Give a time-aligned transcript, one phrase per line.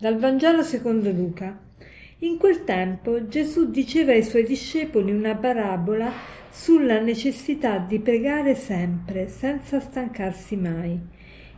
[0.00, 1.60] Dal Vangelo secondo Luca.
[2.20, 6.10] In quel tempo Gesù diceva ai suoi discepoli una parabola
[6.50, 10.98] sulla necessità di pregare sempre, senza stancarsi mai.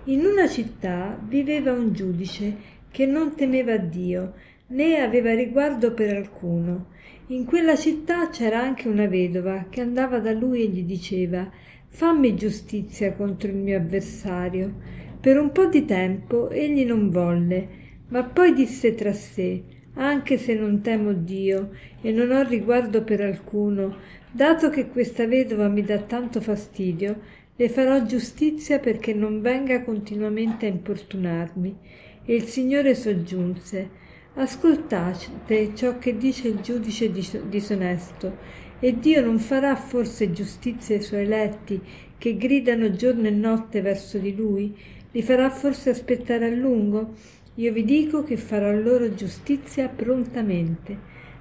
[0.06, 2.56] In una città viveva un giudice
[2.90, 4.32] che non temeva Dio,
[4.70, 6.86] né aveva riguardo per alcuno.
[7.28, 11.48] In quella città c'era anche una vedova che andava da lui e gli diceva
[11.86, 14.74] Fammi giustizia contro il mio avversario.
[15.20, 19.62] Per un po' di tempo egli non volle, ma poi disse tra sé,
[19.94, 21.70] anche se non temo Dio
[22.02, 23.96] e non ho riguardo per alcuno,
[24.30, 27.20] dato che questa vedova mi dà tanto fastidio,
[27.56, 31.76] le farò giustizia perché non venga continuamente a importunarmi.
[32.24, 34.00] E il Signore soggiunse,
[34.34, 37.10] Ascoltate ciò che dice il giudice
[37.48, 38.36] disonesto,
[38.78, 41.80] e Dio non farà forse giustizia ai suoi eletti
[42.18, 44.76] che gridano giorno e notte verso di lui?
[45.12, 47.14] Li farà forse aspettare a lungo?
[47.56, 50.96] Io vi dico che farò loro giustizia prontamente,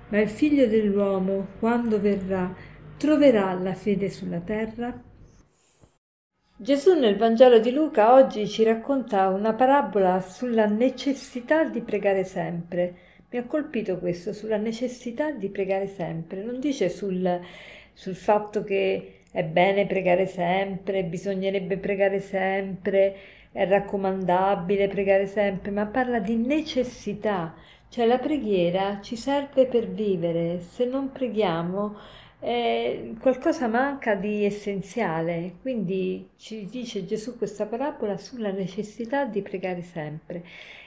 [0.09, 2.53] ma il figlio dell'uomo, quando verrà,
[2.97, 5.01] troverà la fede sulla terra?
[6.57, 12.95] Gesù nel Vangelo di Luca oggi ci racconta una parabola sulla necessità di pregare sempre.
[13.29, 16.43] Mi ha colpito questo, sulla necessità di pregare sempre.
[16.43, 17.39] Non dice sul,
[17.93, 23.15] sul fatto che è bene pregare sempre, bisognerebbe pregare sempre,
[23.51, 27.53] è raccomandabile pregare sempre, ma parla di necessità,
[27.89, 31.95] cioè la preghiera ci serve per vivere, se non preghiamo
[32.41, 39.81] eh, qualcosa manca di essenziale, quindi ci dice Gesù questa parabola sulla necessità di pregare
[39.81, 40.43] sempre.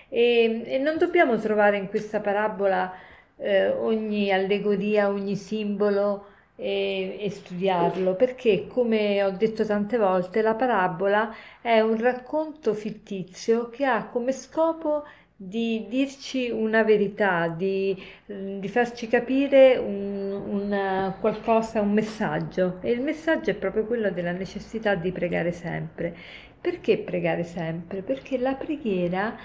[0.08, 2.92] E, e non dobbiamo trovare in questa parabola
[3.36, 6.26] eh, ogni allegoria, ogni simbolo,
[6.56, 13.68] e, e, studiarlo perché come ho detto tante volte la parabola è un racconto fittizio
[13.70, 15.05] che ha come scopo
[15.36, 23.01] di dirci una verità, di, di farci capire un, un, qualcosa, un messaggio e il
[23.01, 26.17] messaggio è proprio quello della necessità di pregare sempre.
[26.61, 28.02] Perché pregare sempre?
[28.02, 29.36] Perché la preghiera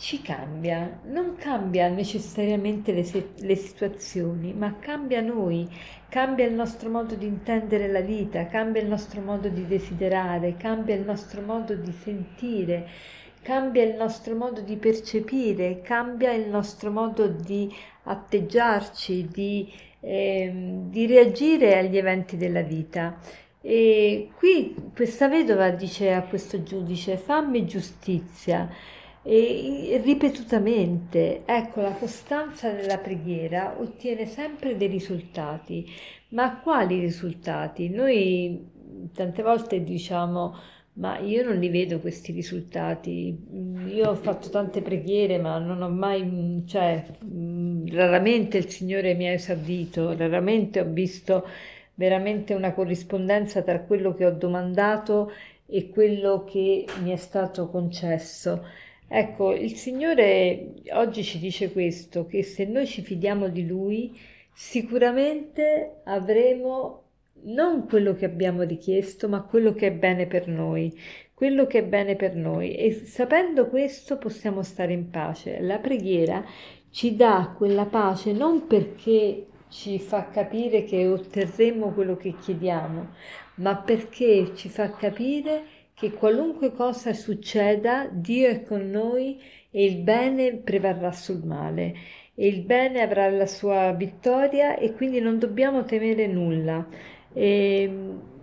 [0.00, 3.04] ci cambia, non cambia necessariamente le,
[3.36, 5.68] le, situazioni, ma cambia noi,
[6.08, 10.94] cambia il nostro modo di intendere la vita, cambia il nostro modo di desiderare, cambia
[10.94, 12.88] il nostro modo di sentire,
[13.42, 17.70] cambia il nostro modo di percepire, cambia il nostro modo di
[18.04, 20.50] atteggiarci, di, eh,
[20.88, 23.18] di reagire agli eventi della vita.
[23.60, 28.66] E qui questa vedova dice a questo giudice fammi giustizia
[29.22, 35.86] e ripetutamente, ecco, la costanza nella preghiera ottiene sempre dei risultati.
[36.30, 37.88] Ma quali risultati?
[37.88, 38.68] Noi
[39.12, 40.56] tante volte diciamo,
[40.94, 43.36] ma io non li vedo questi risultati.
[43.86, 47.04] Io ho fatto tante preghiere, ma non ho mai, cioè,
[47.90, 51.46] raramente il Signore mi ha esaudito, raramente ho visto
[51.94, 55.30] veramente una corrispondenza tra quello che ho domandato
[55.66, 58.64] e quello che mi è stato concesso.
[59.12, 64.16] Ecco, il Signore oggi ci dice questo, che se noi ci fidiamo di Lui,
[64.52, 67.02] sicuramente avremo
[67.42, 70.96] non quello che abbiamo richiesto, ma quello che è bene per noi,
[71.34, 72.76] quello che è bene per noi.
[72.76, 75.60] E sapendo questo possiamo stare in pace.
[75.60, 76.44] La preghiera
[76.90, 83.08] ci dà quella pace non perché ci fa capire che otterremo quello che chiediamo,
[83.56, 89.38] ma perché ci fa capire che qualunque cosa succeda, Dio è con noi
[89.70, 91.94] e il bene prevarrà sul male
[92.34, 96.88] e il bene avrà la sua vittoria e quindi non dobbiamo temere nulla.
[97.34, 97.82] E,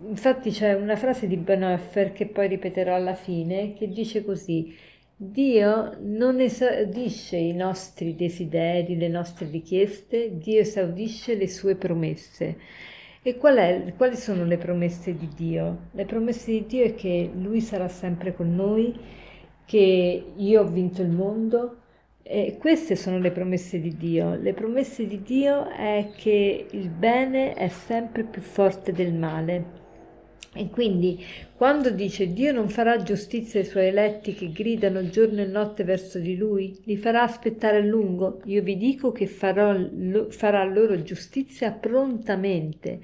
[0.07, 4.75] infatti c'è una frase di Bonhoeffer che poi ripeterò alla fine che dice così
[5.15, 12.57] Dio non esaudisce i nostri desideri, le nostre richieste, Dio esaudisce le sue promesse.
[13.27, 15.89] E qual è, quali sono le promesse di Dio?
[15.91, 18.97] Le promesse di Dio è che Lui sarà sempre con noi,
[19.65, 21.79] che io ho vinto il mondo.
[22.23, 24.37] E queste sono le promesse di Dio.
[24.37, 29.86] Le promesse di Dio è che il bene è sempre più forte del male
[30.53, 31.23] e quindi
[31.55, 36.19] quando dice Dio non farà giustizia ai suoi eletti che gridano giorno e notte verso
[36.19, 39.75] di lui, li farà aspettare a lungo, io vi dico che farò,
[40.29, 42.99] farà loro giustizia prontamente.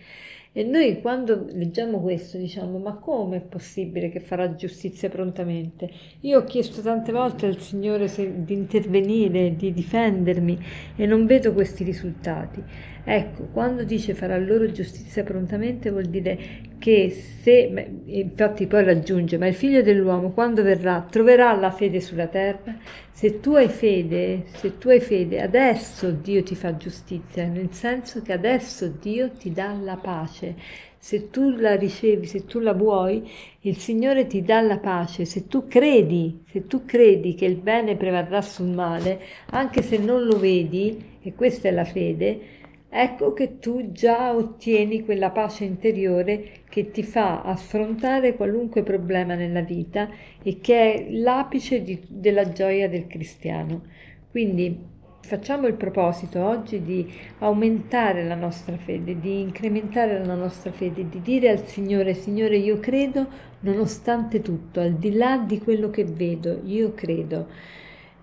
[0.55, 5.89] E noi quando leggiamo questo diciamo ma come è possibile che farà giustizia prontamente?
[6.21, 10.59] Io ho chiesto tante volte al Signore se, di intervenire, di difendermi
[10.95, 12.63] e non vedo questi risultati.
[13.05, 16.39] Ecco, quando dice farà loro giustizia prontamente vuol dire
[16.79, 22.27] che se, infatti poi raggiunge, ma il figlio dell'uomo quando verrà troverà la fede sulla
[22.27, 22.77] terra?
[23.11, 28.21] Se tu hai fede, se tu hai fede, adesso Dio ti fa giustizia, nel senso
[28.21, 30.55] che adesso Dio ti dà la pace.
[30.97, 33.29] Se tu la ricevi, se tu la vuoi,
[33.61, 35.25] il Signore ti dà la pace.
[35.25, 40.23] Se tu credi, se tu credi che il bene prevarrà sul male, anche se non
[40.23, 42.61] lo vedi, e questa è la fede,
[42.95, 49.61] ecco che tu già ottieni quella pace interiore che ti fa affrontare qualunque problema nella
[49.61, 50.07] vita
[50.43, 53.81] e che è l'apice di, della gioia del cristiano.
[54.29, 54.91] Quindi
[55.21, 61.21] facciamo il proposito oggi di aumentare la nostra fede, di incrementare la nostra fede, di
[61.21, 63.27] dire al Signore, Signore io credo
[63.61, 67.47] nonostante tutto, al di là di quello che vedo, io credo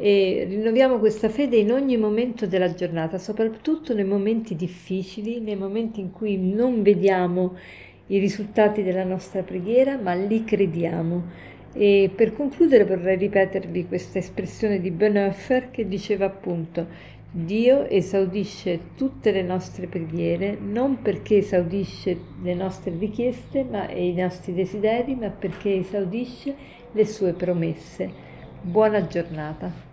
[0.02, 6.00] e rinnoviamo questa fede in ogni momento della giornata, soprattutto nei momenti difficili, nei momenti
[6.00, 7.55] in cui non vediamo
[8.06, 11.49] i risultati della nostra preghiera, ma li crediamo.
[11.75, 16.87] E per concludere vorrei ripetervi questa espressione di Bonhoeffer che diceva appunto
[17.31, 24.14] Dio esaudisce tutte le nostre preghiere non perché esaudisce le nostre richieste ma, e i
[24.14, 26.55] nostri desideri, ma perché esaudisce
[26.91, 28.11] le sue promesse.
[28.62, 29.89] Buona giornata.